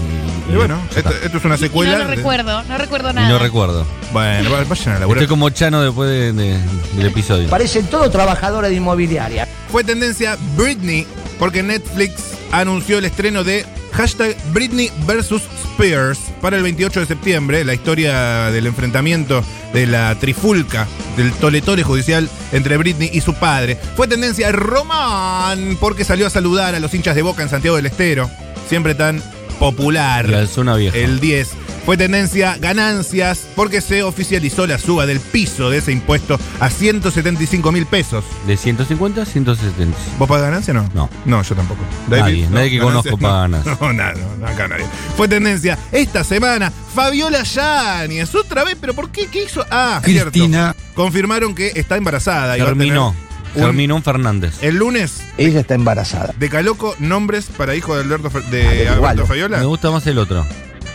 Y 0.52 0.56
bueno, 0.56 0.78
esto, 0.96 1.10
es 1.38 1.46
una 1.46 1.56
Y 1.56 1.60
secuela. 1.60 1.92
no 1.94 1.98
lo 2.06 2.10
de- 2.10 2.16
recuerdo, 2.16 2.64
no 2.64 2.78
recuerdo 2.78 3.12
Y 3.12 3.14
nada. 3.14 3.30
no 3.30 3.40
recuerdo. 3.40 3.86
Bueno, 4.14 4.50
va- 4.52 4.64
vayan 4.64 4.96
a 4.96 5.00
laburar. 5.00 5.24
Estoy 5.24 5.30
como 5.36 5.50
Chano 5.50 5.82
después 5.82 6.10
de- 6.10 6.34
de- 6.34 6.60
del 6.96 7.06
episodio. 7.08 7.50
Parecen 7.50 7.86
todos 7.88 8.12
trabajadores 8.12 8.70
de 8.72 8.78
inmobiliaria. 8.78 9.48
Fue 9.72 9.84
tendencia 9.84 10.38
Britney 10.56 11.06
porque 11.38 11.62
Netflix 11.64 12.14
anunció 12.52 12.98
el 13.00 13.06
estreno 13.06 13.44
de 13.44 13.66
hashtag 13.94 14.36
Britney 14.54 14.90
vs. 15.06 15.42
Spears 15.74 16.20
para 16.46 16.58
el 16.58 16.62
28 16.62 17.00
de 17.00 17.06
septiembre, 17.08 17.66
la 17.66 17.74
historia 17.74 18.52
del 18.52 18.68
enfrentamiento 18.68 19.44
de 19.74 19.88
la 19.88 20.14
trifulca 20.14 20.86
del 21.18 21.34
toletole 21.34 21.82
judicial 21.82 22.30
entre 22.52 22.78
Britney 22.78 23.10
y 23.12 23.22
su 23.22 23.34
padre. 23.34 23.80
Fue 23.96 24.08
tendencia 24.08 24.52
Román 24.52 25.76
porque 25.80 26.04
salió 26.04 26.28
a 26.28 26.30
saludar 26.30 26.76
a 26.76 26.80
los 26.80 26.94
hinchas 26.94 27.16
de 27.16 27.24
Boca 27.24 27.42
en 27.42 27.50
Santiago 27.50 27.78
del 27.78 27.88
Estero, 27.88 28.30
siempre 28.70 28.94
tan 28.94 29.24
popular. 29.58 30.30
La 30.30 30.46
zona 30.46 30.76
vieja. 30.76 30.96
El 30.96 31.20
10. 31.20 31.50
Fue 31.86 31.98
tendencia 31.98 32.58
ganancias 32.60 33.46
porque 33.56 33.80
se 33.80 34.02
oficializó 34.02 34.66
la 34.66 34.80
suba 34.80 35.06
del 35.06 35.20
piso 35.20 35.70
de 35.70 35.78
ese 35.78 35.92
impuesto 35.92 36.40
a 36.60 36.70
175 36.72 37.72
mil 37.72 37.86
pesos. 37.86 38.24
De 38.48 38.58
150 38.58 39.22
a 39.22 39.26
170. 39.26 39.96
¿Vos 40.18 40.28
pagas 40.28 40.46
ganancia 40.46 40.72
o 40.72 40.78
no? 40.78 40.90
No. 40.96 41.10
No, 41.26 41.42
yo 41.44 41.56
tampoco. 41.56 41.82
Nadie, 42.10 42.48
nadie 42.50 42.72
que 42.72 42.78
ganancia, 42.80 43.12
conozco 43.12 43.18
paga 43.20 43.42
ganancia. 43.42 43.78
No, 43.82 43.94
nada, 43.94 44.14
no, 44.40 44.48
acá 44.48 44.68
nadie. 44.68 44.86
Fue 45.16 45.28
tendencia 45.28 45.78
esta 45.92 46.24
semana, 46.24 46.72
Fabiola 46.72 47.44
Yáñez, 47.44 48.34
otra 48.34 48.64
vez, 48.64 48.78
pero 48.82 48.96
¿por 48.96 49.12
qué? 49.12 49.28
¿Qué 49.28 49.44
hizo? 49.44 49.64
Ah, 49.70 50.00
Cristina. 50.04 50.74
cierto. 50.74 50.96
Confirmaron 50.96 51.54
que 51.54 51.72
está 51.76 51.98
embarazada. 51.98 52.58
y 52.58 52.62
Terminó. 52.62 53.12
tener 53.14 53.24
un- 53.58 53.62
Terminó 53.62 54.02
Fernández. 54.02 54.56
El 54.62 54.78
lunes, 54.78 55.22
Ella 55.38 55.60
está 55.60 55.76
embarazada. 55.76 56.34
de 56.38 56.50
Caloco, 56.50 56.96
nombres 57.00 57.46
para 57.56 57.76
hijo 57.76 57.96
de 57.96 58.02
Alberto, 58.02 58.30
Fe- 58.32 58.40
Ah, 58.46 58.50
de 58.50 58.64
de 58.64 58.90
Alberto. 58.90 59.28
Fabiola. 59.28 59.60
Me 59.60 59.66
gusta 59.66 59.92
más 59.92 60.06
el 60.08 60.18
otro. 60.18 60.46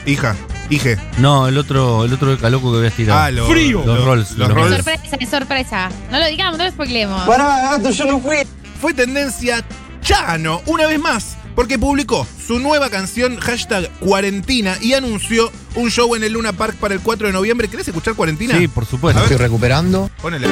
Hija, 0.06 0.34
hije. 0.70 0.96
No, 1.18 1.48
el 1.48 1.58
otro, 1.58 2.04
el 2.04 2.12
otro 2.12 2.30
de 2.30 2.38
Caloco 2.38 2.72
que 2.72 2.78
voy 2.78 2.86
a 2.86 2.90
tirar. 2.90 3.32
Ah, 3.32 3.44
Frío. 3.48 3.82
Los 3.84 4.04
Rolls, 4.04 4.30
Los 4.32 4.48
los 4.48 4.56
Rolls. 4.56 4.76
Sorpresa, 4.76 5.16
es 5.20 5.28
sorpresa. 5.28 5.88
No 6.10 6.18
lo 6.18 6.26
digamos, 6.26 6.58
no 6.58 6.64
lo 6.64 6.70
spoilemos. 6.70 7.22
Pará, 7.26 7.76
gato, 7.76 7.90
yo 7.90 8.04
no 8.06 8.20
fui. 8.20 8.36
Fue 8.80 8.94
tendencia 8.94 9.62
Chano, 10.00 10.62
una 10.66 10.86
vez 10.86 10.98
más, 10.98 11.36
porque 11.54 11.78
publicó 11.78 12.26
su 12.46 12.58
nueva 12.58 12.88
canción 12.88 13.36
hashtag 13.38 13.90
Cuarentina 14.00 14.76
y 14.80 14.94
anunció 14.94 15.52
un 15.74 15.90
show 15.90 16.14
en 16.14 16.24
el 16.24 16.32
Luna 16.32 16.52
Park 16.52 16.76
para 16.76 16.94
el 16.94 17.00
4 17.00 17.26
de 17.26 17.32
noviembre. 17.32 17.68
¿Querés 17.68 17.86
escuchar 17.86 18.14
Cuarentina? 18.14 18.56
Sí, 18.56 18.66
por 18.68 18.86
supuesto. 18.86 19.18
A 19.18 19.22
ver. 19.22 19.32
Estoy 19.32 19.44
recuperando. 19.46 20.10
Ponele. 20.22 20.48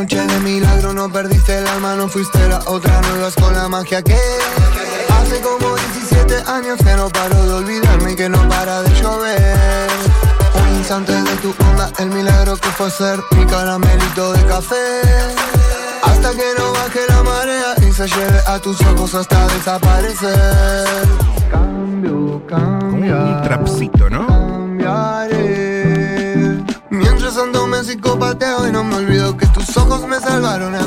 Antenoche 0.00 0.34
de 0.34 0.40
milagro 0.40 0.94
no 0.94 1.12
perdiste 1.12 1.58
el 1.58 1.66
alma, 1.66 1.94
no 1.94 2.08
fuiste 2.08 2.38
la 2.48 2.60
otra, 2.66 3.02
no 3.02 3.18
ibas 3.18 3.34
con 3.34 3.52
la 3.52 3.68
magia 3.68 4.00
que 4.02 4.16
hace 4.16 5.40
como 5.42 5.76
17 5.76 6.50
años 6.50 6.78
que 6.78 6.96
no 6.96 7.10
paro 7.10 7.44
de 7.44 7.52
olvidarme 7.52 8.12
y 8.12 8.16
que 8.16 8.28
no 8.30 8.48
para 8.48 8.80
de 8.80 8.94
llover. 8.94 9.90
Un 10.54 10.76
instante 10.78 11.12
de 11.12 11.36
tu 11.42 11.54
onda, 11.68 11.90
el 11.98 12.08
milagro 12.08 12.56
que 12.56 12.68
fue 12.70 12.90
ser 12.90 13.20
mi 13.36 13.44
caramelito 13.44 14.32
de 14.32 14.42
café. 14.46 15.02
Hasta 16.02 16.30
que 16.30 16.48
no 16.56 16.72
baje 16.72 17.00
la 17.06 17.22
marea 17.22 17.74
y 17.86 17.92
se 17.92 18.08
lleve 18.08 18.40
a 18.46 18.58
tus 18.58 18.80
ojos 18.80 19.14
hasta 19.14 19.48
desaparecer. 19.48 20.96
Cambio, 21.50 22.42
Como 22.48 22.96
un 22.96 23.42
trapcito, 23.42 24.08
¿no? 24.08 24.49
Me 27.46 27.82
tus 29.46 29.76
ojos 29.76 30.06
me 30.06 30.20
salvaron. 30.20 30.72
Me 30.72 30.78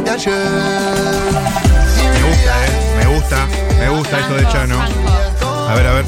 gusta, 2.29 2.65
¿eh? 2.65 2.95
Me 2.97 3.15
gusta. 3.15 3.47
Me 3.79 3.89
gusta 3.89 4.19
esto 4.19 4.35
de 4.35 4.47
Chano. 4.49 4.79
A 4.79 5.73
ver, 5.75 5.87
a 5.87 5.93
ver. 5.93 6.05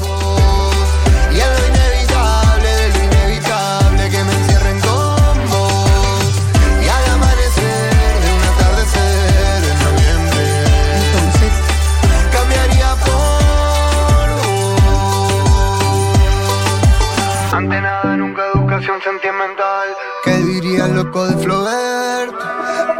¿Qué 20.86 20.92
diría 20.92 21.00
el 21.00 21.04
loco 21.04 21.26
de 21.26 21.36
Flaubert? 21.42 22.32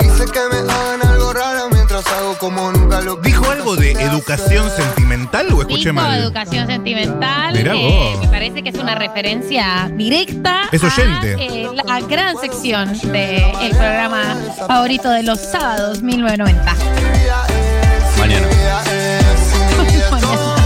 Dice 0.01 0.25
que 0.33 0.41
me 0.51 0.73
hagan 0.73 1.07
algo 1.07 1.33
raro 1.33 1.69
mientras 1.71 2.05
hago 2.09 2.37
como 2.39 2.73
nunca 2.73 3.01
lo 3.01 3.15
¿Dijo 3.17 3.49
algo 3.49 3.77
de 3.77 3.93
educación 3.93 4.69
sentimental 4.71 5.53
o 5.53 5.61
escuché 5.61 5.91
Dijo 5.91 5.95
mal? 5.95 6.19
educación 6.19 6.67
sentimental. 6.67 7.55
Mirá 7.55 7.75
eh, 7.75 8.13
vos. 8.15 8.21
me 8.23 8.29
parece 8.29 8.63
que 8.65 8.71
es 8.71 8.75
una 8.77 8.97
referencia 8.97 9.89
directa 9.95 10.63
Es 10.73 10.83
oyente. 10.83 11.35
a 11.35 11.39
eh, 11.39 11.69
la 11.85 12.01
gran 12.01 12.37
sección 12.39 12.93
del 13.13 13.71
programa 13.71 14.37
favorito 14.67 15.09
de 15.11 15.23
los 15.23 15.39
sábados 15.39 16.03
1990. 16.03 16.75
Mañana. 18.19 18.47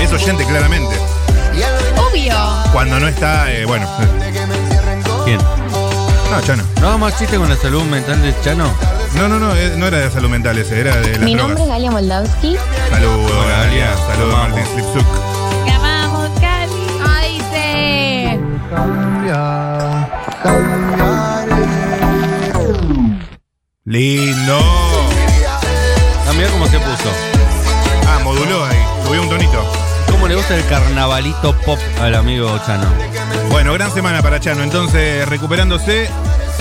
Es 0.01 0.11
oyente, 0.13 0.45
claramente. 0.47 0.97
Obvio. 1.99 2.35
Cuando 2.73 2.99
no 2.99 3.09
está, 3.09 3.53
eh, 3.53 3.67
bueno. 3.67 3.87
No, 6.31 6.41
Chano. 6.43 6.63
¿No 6.77 6.83
vamos 6.83 7.01
más 7.01 7.19
chiste 7.19 7.37
con 7.37 7.49
la 7.49 7.57
salud 7.57 7.83
mental 7.83 8.23
de 8.23 8.33
Chano? 8.41 8.73
No, 9.15 9.29
no, 9.29 9.41
no, 9.41 9.53
eh, 9.57 9.75
no 9.77 9.87
era 9.89 9.99
de 9.99 10.11
salud 10.11 10.29
mental 10.29 10.57
ese, 10.59 10.81
era 10.81 10.95
de 10.97 11.13
las 11.13 11.21
Mi 11.21 11.35
nombre 11.35 11.61
es 11.61 11.69
Galia 11.69 11.91
Moldavsky. 11.91 12.57
Saludos, 12.89 13.47
Galia. 13.49 13.97
Saludos, 13.97 14.33
Vamos. 14.33 14.49
Martín 14.51 14.73
Slipsuk. 14.73 15.07
¡Que 15.65 15.79
vamos, 15.79 16.31
Cali! 16.41 17.01
¡Ay! 17.05 17.41
Lindo. 23.85 24.59
Ah, 26.29 26.33
mira 26.37 26.49
cómo 26.51 26.67
se 26.67 26.79
puso. 26.79 27.11
Ah, 28.07 28.21
moduló 28.23 28.65
ahí. 28.65 28.79
Subió 29.05 29.23
un 29.23 29.29
tonito. 29.29 29.80
¿Cómo 30.31 30.43
le 30.43 30.47
gusta 30.47 30.57
el 30.57 30.67
carnavalito 30.67 31.57
pop 31.67 31.81
al 32.01 32.15
amigo 32.15 32.57
Chano? 32.65 32.87
Bueno, 33.51 33.73
gran 33.73 33.93
semana 33.93 34.23
para 34.23 34.39
Chano. 34.39 34.63
Entonces, 34.63 35.29
recuperándose, 35.29 36.09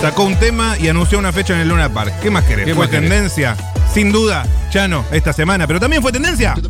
sacó 0.01 0.23
un 0.23 0.35
tema 0.37 0.75
y 0.79 0.87
anunció 0.87 1.19
una 1.19 1.31
fecha 1.31 1.53
en 1.53 1.59
el 1.59 1.69
Luna 1.69 1.87
Park. 1.93 2.15
¿Qué 2.19 2.31
más 2.31 2.45
querés? 2.45 2.65
¿Qué 2.65 2.73
fue 2.73 2.85
más 2.85 2.89
querés? 2.89 3.07
tendencia, 3.07 3.55
sin 3.93 4.11
duda, 4.11 4.43
Chano, 4.71 5.05
esta 5.11 5.33
semana. 5.33 5.67
Pero 5.67 5.79
también 5.79 6.01
fue 6.01 6.11
tendencia. 6.11 6.55
No, 6.55 6.63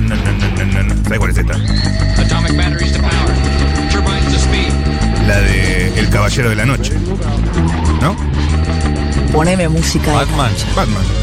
no, 0.02 0.16
no, 0.16 0.64
no, 0.66 0.82
no. 0.82 1.04
¿Sabes 1.04 1.18
cuál 1.18 1.30
es 1.30 1.38
esta? 1.38 1.56
La 5.26 5.40
de 5.40 5.98
El 5.98 6.10
Caballero 6.10 6.50
de 6.50 6.56
la 6.56 6.66
Noche. 6.66 6.92
¿No? 8.02 8.14
Poneme 9.32 9.66
música 9.70 10.10
de 10.10 10.16
Batman. 10.26 10.52
Batman. 10.76 11.13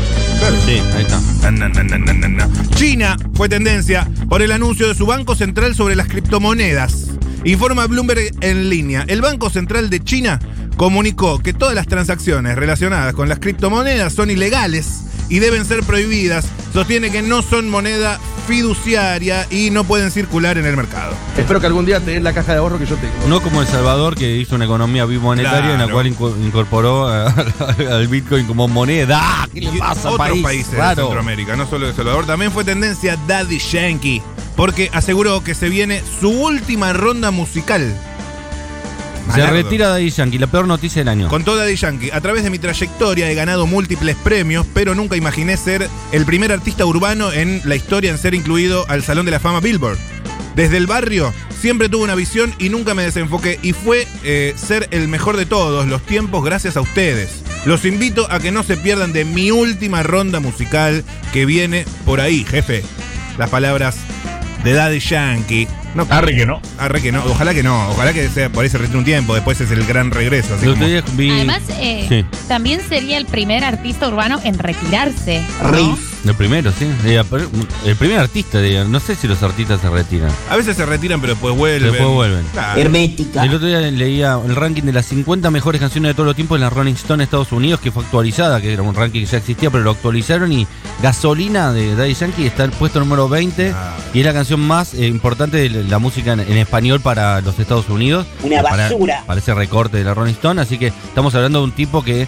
China 2.75 3.15
fue 3.36 3.48
tendencia 3.48 4.10
por 4.27 4.41
el 4.41 4.51
anuncio 4.51 4.88
de 4.88 4.95
su 4.95 5.05
Banco 5.05 5.36
Central 5.36 5.75
sobre 5.75 5.95
las 5.95 6.07
criptomonedas. 6.07 7.12
Informa 7.43 7.86
Bloomberg 7.86 8.31
en 8.41 8.69
línea. 8.69 9.05
El 9.07 9.21
Banco 9.21 9.50
Central 9.50 9.89
de 9.89 10.00
China 10.00 10.39
comunicó 10.77 11.39
que 11.39 11.53
todas 11.53 11.75
las 11.75 11.86
transacciones 11.86 12.55
relacionadas 12.55 13.13
con 13.13 13.29
las 13.29 13.39
criptomonedas 13.39 14.13
son 14.13 14.31
ilegales 14.31 15.11
y 15.31 15.39
deben 15.39 15.65
ser 15.65 15.81
prohibidas. 15.83 16.45
Sostiene 16.73 17.09
que 17.09 17.21
no 17.23 17.41
son 17.41 17.67
moneda 17.69 18.19
fiduciaria 18.47 19.47
y 19.50 19.69
no 19.71 19.83
pueden 19.83 20.11
circular 20.11 20.57
en 20.57 20.65
el 20.65 20.75
mercado. 20.77 21.13
Espero 21.38 21.59
que 21.59 21.67
algún 21.67 21.85
día 21.85 22.00
te 22.00 22.11
den 22.11 22.23
la 22.23 22.33
caja 22.33 22.51
de 22.53 22.59
ahorro 22.59 22.77
que 22.77 22.85
yo 22.85 22.95
tengo. 22.97 23.13
No 23.27 23.41
como 23.41 23.61
El 23.61 23.67
Salvador, 23.67 24.15
que 24.15 24.35
hizo 24.38 24.55
una 24.55 24.65
economía 24.65 25.05
bimonetaria 25.05 25.71
en 25.73 25.79
la 25.79 25.85
Claro. 25.88 25.93
cual 25.93 26.07
inco- 26.07 26.45
incorporó 26.45 27.07
al 27.91 28.07
Bitcoin 28.07 28.45
como 28.45 28.67
moneda. 28.67 29.47
¿Qué 29.53 29.61
le 29.61 29.71
pasa, 29.79 30.09
otros 30.11 30.17
país? 30.29 30.43
países 30.43 30.71
de 30.71 30.77
Raro. 30.77 31.03
Centroamérica, 31.03 31.55
no 31.55 31.67
solo 31.67 31.85
de 31.85 31.91
El 31.91 31.95
Salvador. 31.95 32.25
También 32.25 32.51
fue 32.51 32.63
tendencia 32.63 33.17
Daddy 33.27 33.59
Yankee, 33.59 34.21
porque 34.55 34.89
aseguró 34.93 35.43
que 35.43 35.55
se 35.55 35.69
viene 35.69 36.01
su 36.19 36.29
última 36.29 36.93
ronda 36.93 37.31
musical. 37.31 37.95
Se 39.33 39.47
retira 39.47 39.88
Daddy 39.88 40.09
Yankee, 40.09 40.38
la 40.38 40.47
peor 40.47 40.67
noticia 40.67 41.01
del 41.01 41.07
año. 41.07 41.29
Contó 41.29 41.55
Daddy 41.55 41.75
Yankee, 41.75 42.11
a 42.11 42.19
través 42.21 42.43
de 42.43 42.50
mi 42.50 42.59
trayectoria 42.59 43.29
he 43.29 43.35
ganado 43.35 43.65
múltiples 43.65 44.15
premios, 44.17 44.65
pero 44.73 44.93
nunca 44.95 45.15
imaginé 45.15 45.55
ser 45.57 45.88
el 46.11 46.25
primer 46.25 46.51
artista 46.51 46.85
urbano 46.85 47.31
en 47.31 47.61
la 47.65 47.75
historia 47.75 48.11
en 48.11 48.17
ser 48.17 48.33
incluido 48.33 48.85
al 48.89 49.03
Salón 49.03 49.25
de 49.25 49.31
la 49.31 49.39
Fama 49.39 49.61
Billboard. 49.61 49.97
Desde 50.55 50.77
el 50.77 50.85
barrio 50.85 51.33
siempre 51.59 51.88
tuve 51.88 52.03
una 52.03 52.15
visión 52.15 52.53
y 52.59 52.69
nunca 52.69 52.93
me 52.93 53.03
desenfoqué 53.03 53.59
y 53.61 53.73
fue 53.73 54.07
eh, 54.23 54.53
ser 54.57 54.88
el 54.91 55.07
mejor 55.07 55.38
de 55.38 55.45
todos 55.45 55.88
los 55.88 56.01
tiempos 56.01 56.43
gracias 56.43 56.75
a 56.75 56.81
ustedes. 56.81 57.43
Los 57.65 57.85
invito 57.85 58.27
a 58.29 58.39
que 58.39 58.51
no 58.51 58.63
se 58.63 58.75
pierdan 58.75 59.13
de 59.13 59.23
mi 59.23 59.51
última 59.51 60.03
ronda 60.03 60.39
musical 60.39 61.05
que 61.31 61.45
viene 61.45 61.85
por 62.05 62.19
ahí, 62.19 62.43
jefe. 62.43 62.83
Las 63.38 63.50
palabras 63.50 63.97
de 64.63 64.73
Daddy 64.73 65.00
Yankee. 65.00 65.67
No, 65.93 66.07
Arre 66.10 66.36
que 66.36 66.45
no. 66.45 66.62
Arre 66.77 67.01
que 67.01 67.12
no, 67.12 67.24
ojalá 67.25 67.53
que 67.53 67.63
no, 67.63 67.89
ojalá 67.89 68.13
que 68.13 68.27
sea 68.29 68.50
por 68.50 68.63
ahí 68.63 68.69
se 68.69 68.77
retire 68.77 68.98
un 68.98 69.05
tiempo, 69.05 69.33
después 69.36 69.60
es 69.62 69.71
el 69.71 69.86
gran 69.86 70.12
regreso. 70.12 70.55
así 70.55 70.65
como- 70.65 70.86
Además, 71.33 71.62
eh, 71.79 72.05
Sí. 72.07 72.25
también 72.48 72.81
sería 72.88 73.17
el 73.17 73.25
primer 73.25 73.63
artista 73.63 74.07
urbano 74.07 74.39
en 74.43 74.57
retirarse. 74.57 75.41
¿no? 75.62 75.98
El 76.25 76.36
primero, 76.36 76.72
sí. 76.72 76.86
Eh, 77.06 77.22
El 77.86 77.96
primer 77.96 78.20
artista, 78.20 78.60
no 78.88 79.00
sé 79.00 79.16
si 79.16 79.28
los 79.28 79.42
artistas 79.42 79.82
se 79.82 79.90
retiran. 79.90 80.30
A 80.50 80.56
veces 80.56 80.75
se 80.78 80.86
retiran, 80.86 81.20
pero 81.20 81.34
después 81.34 81.56
vuelven. 81.56 81.92
Después 81.92 82.10
vuelven. 82.10 82.46
Claro. 82.54 82.80
Hermética. 82.80 83.44
El 83.44 83.56
otro 83.56 83.68
día 83.68 83.80
leía 83.82 84.40
el 84.46 84.56
ranking 84.56 84.84
de 84.84 84.94
las 84.94 85.08
50 85.08 85.50
mejores 85.50 85.82
canciones 85.82 86.10
de 86.10 86.13
todos 86.13 86.28
los 86.28 86.36
tiempos 86.36 86.58
en 86.58 86.62
la 86.62 86.70
Rolling 86.70 86.94
Stone 86.94 87.24
Estados 87.24 87.51
Unidos, 87.51 87.80
que 87.80 87.92
fue 87.92 88.04
actualizada, 88.04 88.62
que 88.62 88.72
era 88.72 88.84
un 88.84 88.94
ranking 88.94 89.22
que 89.22 89.25
ya 89.25 89.38
existía, 89.38 89.72
pero 89.72 89.84
lo 89.84 89.92
actualizaron 89.92 90.51
y 90.51 90.68
Gasolina 91.01 91.74
de 91.74 91.96
Daddy 91.96 92.13
Yankee 92.13 92.46
está 92.46 92.66
en 92.66 92.72
el 92.72 92.78
puesto 92.78 93.00
número 93.00 93.28
20 93.28 93.72
Ah. 93.75 93.98
y 94.13 94.20
es 94.20 94.25
la 94.25 94.34
canción 94.34 94.60
más 94.60 94.94
eh, 94.94 95.08
importante 95.08 95.58
de 95.58 95.84
la 95.86 95.98
música 95.98 96.34
en, 96.34 96.42
en 96.42 96.58
español 96.58 97.00
para 97.01 97.42
los 97.42 97.58
Estados 97.58 97.90
Unidos. 97.90 98.28
Una 98.44 98.62
Para- 98.62 98.90
basura. 98.90 99.24
Para, 99.25 99.40
ese 99.40 99.53
recorte 99.55 99.98
de 99.98 100.03
la 100.03 100.14
Rolling 100.14 100.34
Stone, 100.34 100.62
así 100.62 100.77
que 100.77 100.88
estamos 100.88 101.34
hablando 101.34 101.60
de 101.60 101.66
un 101.66 101.72
tipo 101.72 102.03
que 102.03 102.22
eh, 102.24 102.27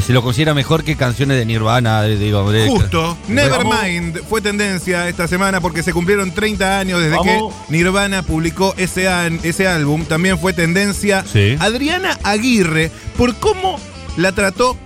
se 0.00 0.12
lo 0.12 0.22
considera 0.22 0.54
mejor 0.54 0.84
que 0.84 0.96
canciones 0.96 1.36
de 1.36 1.44
Nirvana, 1.44 2.02
de- 2.02 2.66
Justo, 2.68 3.16
Nevermind 3.28 4.18
fue 4.28 4.40
tendencia 4.40 5.08
esta 5.08 5.28
semana 5.28 5.60
porque 5.60 5.82
se 5.82 5.92
cumplieron 5.92 6.32
30 6.32 6.78
años 6.78 7.00
desde 7.00 7.16
Vamos. 7.16 7.54
que 7.66 7.72
Nirvana 7.72 8.22
publicó 8.22 8.74
ese, 8.78 9.08
an- 9.08 9.40
ese 9.42 9.66
álbum. 9.68 10.04
También 10.04 10.38
fue 10.38 10.52
tendencia 10.52 11.24
Sí. 11.30 11.56
Adriana 11.60 12.18
Aguirre 12.22 12.90
por 13.16 13.36
cómo 13.36 13.78
la 14.16 14.32
trató 14.32 14.76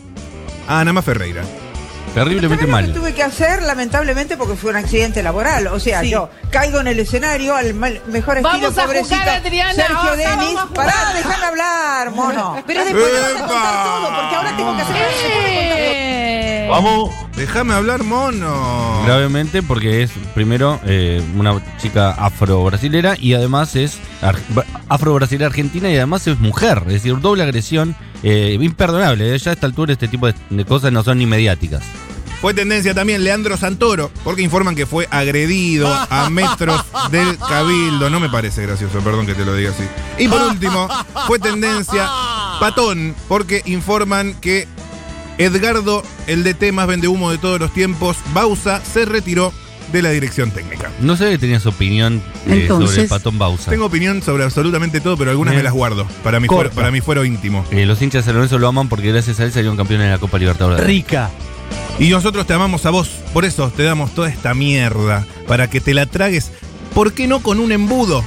a 0.66 0.81
Anama 0.81 1.03
Ferreira. 1.03 1.42
Terriblemente 2.16 2.64
¿Sabes 2.64 2.70
lo 2.70 2.72
mal. 2.72 2.87
que 2.94 2.98
tuve 2.98 3.14
que 3.14 3.22
hacer, 3.22 3.62
lamentablemente, 3.62 4.37
porque 4.38 4.57
fue 4.57 4.70
un 4.70 4.76
accidente 4.76 5.22
laboral? 5.22 5.66
O 5.66 5.79
sea, 5.79 6.02
yo 6.02 6.31
caigo 6.50 6.81
en 6.81 6.87
el 6.87 6.98
escenario 6.98 7.55
al 7.55 7.74
mal- 7.74 8.00
mejor 8.07 8.38
estilo 8.38 8.52
Vamos 8.59 8.79
a 8.79 8.85
pobrecito. 8.87 9.16
jugar, 9.16 9.29
Adriana, 9.29 9.74
Sergio 9.74 10.16
Denis. 10.16 10.59
Pará, 10.74 10.94
déjame 11.14 11.44
hablar, 11.44 12.11
mono. 12.12 12.62
Pero 12.66 12.85
después 12.85 13.05
me 13.12 13.20
vas 13.20 13.31
a 13.31 13.46
contar 13.46 13.85
todo, 13.85 14.16
porque 14.16 14.35
ahora 14.35 14.57
tengo 14.57 14.76
que 14.76 14.83
hacer. 14.83 14.96
Eh, 15.24 16.66
Vamos. 16.70 17.11
Déjame 17.37 17.74
hablar, 17.74 18.02
mono. 18.02 19.02
Gravemente 19.05 19.62
porque 19.62 20.02
es 20.02 20.11
primero 20.35 20.81
eh, 20.87 21.22
una 21.37 21.61
chica 21.76 22.11
afro-brasilera 22.12 23.14
y 23.20 23.35
además 23.35 23.76
es 23.76 23.98
ar- 24.22 24.37
afro-brasilera 24.88 25.46
argentina 25.46 25.90
y 25.90 25.96
además 25.96 26.26
es 26.26 26.38
mujer, 26.40 26.79
es 26.87 26.94
decir, 26.94 27.20
doble 27.20 27.42
agresión 27.42 27.94
eh, 28.22 28.57
imperdonable. 28.59 29.38
Ya 29.38 29.50
a 29.50 29.52
esta 29.52 29.66
altura 29.66 29.92
este 29.92 30.09
tipo 30.09 30.26
de, 30.26 30.35
de 30.48 30.64
cosas 30.64 30.92
no 30.92 31.02
son 31.05 31.18
ni 31.18 31.26
mediáticas. 31.26 31.83
Fue 32.40 32.55
tendencia 32.55 32.94
también 32.94 33.25
Leandro 33.25 33.57
Santoro, 33.57 34.11
porque 34.22 34.42
informan 34.42 34.75
que 34.75 34.87
fue 34.87 35.09
agredido 35.11 35.88
a 35.88 36.29
metros 36.31 36.81
del 37.11 37.38
cabildo. 37.38 38.11
No 38.11 38.20
me 38.20 38.29
parece 38.29 38.62
gracioso, 38.62 39.01
perdón 39.01 39.27
que 39.27 39.35
te 39.35 39.44
lo 39.44 39.55
diga 39.55 39.70
así. 39.70 39.85
Y 40.18 40.29
por 40.29 40.42
último, 40.42 40.88
fue 41.27 41.38
tendencia 41.38 42.09
Patón, 42.61 43.14
porque 43.29 43.62
informan 43.66 44.35
que 44.35 44.66
Edgardo, 45.38 46.03
el 46.27 46.44
DT 46.44 46.72
más 46.72 46.87
vende 46.87 47.09
humo 47.09 47.31
de 47.31 47.38
todos 47.38 47.61
los 47.61 47.72
tiempos, 47.72 48.16
Bausa, 48.33 48.83
se 48.85 49.05
retiró 49.05 49.53
de 49.92 50.03
la 50.03 50.11
dirección 50.11 50.51
técnica. 50.51 50.90
No 51.01 51.16
sé 51.16 51.31
que 51.31 51.38
tenías 51.38 51.66
opinión 51.66 52.22
eh, 52.46 52.66
sobre 52.68 53.03
el 53.03 53.09
patón 53.09 53.38
Bausa. 53.38 53.70
Tengo 53.70 53.87
opinión 53.87 54.22
sobre 54.22 54.44
absolutamente 54.44 55.01
todo, 55.01 55.16
pero 55.16 55.31
algunas 55.31 55.53
Bien. 55.53 55.61
me 55.61 55.64
las 55.64 55.72
guardo 55.72 56.07
para 56.25 56.40
mi, 56.40 56.49
fuero, 56.49 56.70
para 56.70 56.90
mi 56.90 57.01
fuero 57.01 57.25
íntimo. 57.25 57.64
Eh, 57.70 57.87
los 57.87 58.01
hinchas 58.03 58.25
de 58.25 58.27
San 58.27 58.35
Lorenzo 58.35 58.59
lo 58.59 58.68
aman 58.68 58.88
porque 58.88 59.12
gracias 59.12 59.38
a 59.40 59.44
él 59.44 59.53
salieron 59.53 59.77
campeones 59.77 60.07
de 60.07 60.12
la 60.12 60.18
Copa 60.18 60.38
Libertadores. 60.38 60.85
Rica. 60.85 61.31
Y 61.98 62.11
nosotros 62.11 62.46
te 62.46 62.52
amamos 62.52 62.85
a 62.85 62.90
vos, 62.90 63.09
por 63.32 63.44
eso 63.44 63.72
te 63.74 63.82
damos 63.82 64.14
toda 64.14 64.28
esta 64.28 64.52
mierda, 64.54 65.26
para 65.46 65.70
que 65.70 65.80
te 65.80 65.94
la 65.94 66.06
tragues. 66.06 66.52
¿Por 66.94 67.14
qué 67.14 67.26
no 67.26 67.40
con 67.42 67.59
un 67.59 67.72
embudo? 67.72 68.22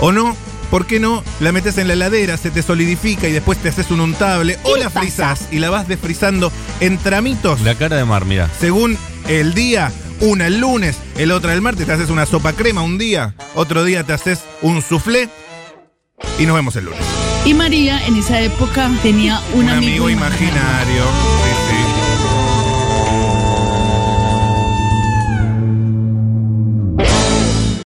¿O 0.00 0.12
no? 0.12 0.34
¿Por 0.70 0.86
qué 0.86 0.98
no 0.98 1.22
la 1.40 1.52
metes 1.52 1.76
en 1.76 1.88
la 1.88 1.92
heladera, 1.92 2.38
se 2.38 2.50
te 2.50 2.62
solidifica 2.62 3.28
y 3.28 3.32
después 3.32 3.58
te 3.58 3.68
haces 3.68 3.90
un 3.90 4.00
untable? 4.00 4.58
¿O 4.62 4.76
la 4.78 4.88
frizás 4.88 5.48
y 5.50 5.58
la 5.58 5.68
vas 5.68 5.86
desfrizando 5.86 6.50
en 6.80 6.96
tramitos? 6.96 7.60
La 7.60 7.74
cara 7.74 7.96
de 7.96 8.06
mar, 8.06 8.24
mira. 8.24 8.48
Según 8.58 8.96
el 9.28 9.52
día, 9.52 9.92
una 10.20 10.46
el 10.46 10.60
lunes, 10.60 10.96
el 11.18 11.32
otra 11.32 11.52
el 11.52 11.60
martes, 11.60 11.86
te 11.86 11.92
haces 11.92 12.08
una 12.08 12.24
sopa 12.24 12.54
crema 12.54 12.80
un 12.80 12.96
día, 12.96 13.34
otro 13.54 13.84
día 13.84 14.04
te 14.04 14.14
haces 14.14 14.40
un 14.62 14.80
soufflé 14.80 15.28
y 16.38 16.46
nos 16.46 16.56
vemos 16.56 16.74
el 16.76 16.86
lunes. 16.86 17.00
Y 17.44 17.52
María 17.52 18.06
en 18.06 18.16
esa 18.16 18.40
época 18.40 18.90
tenía 19.02 19.42
un, 19.52 19.64
Un 19.64 19.70
amigo 19.70 20.08
imaginario. 20.08 21.04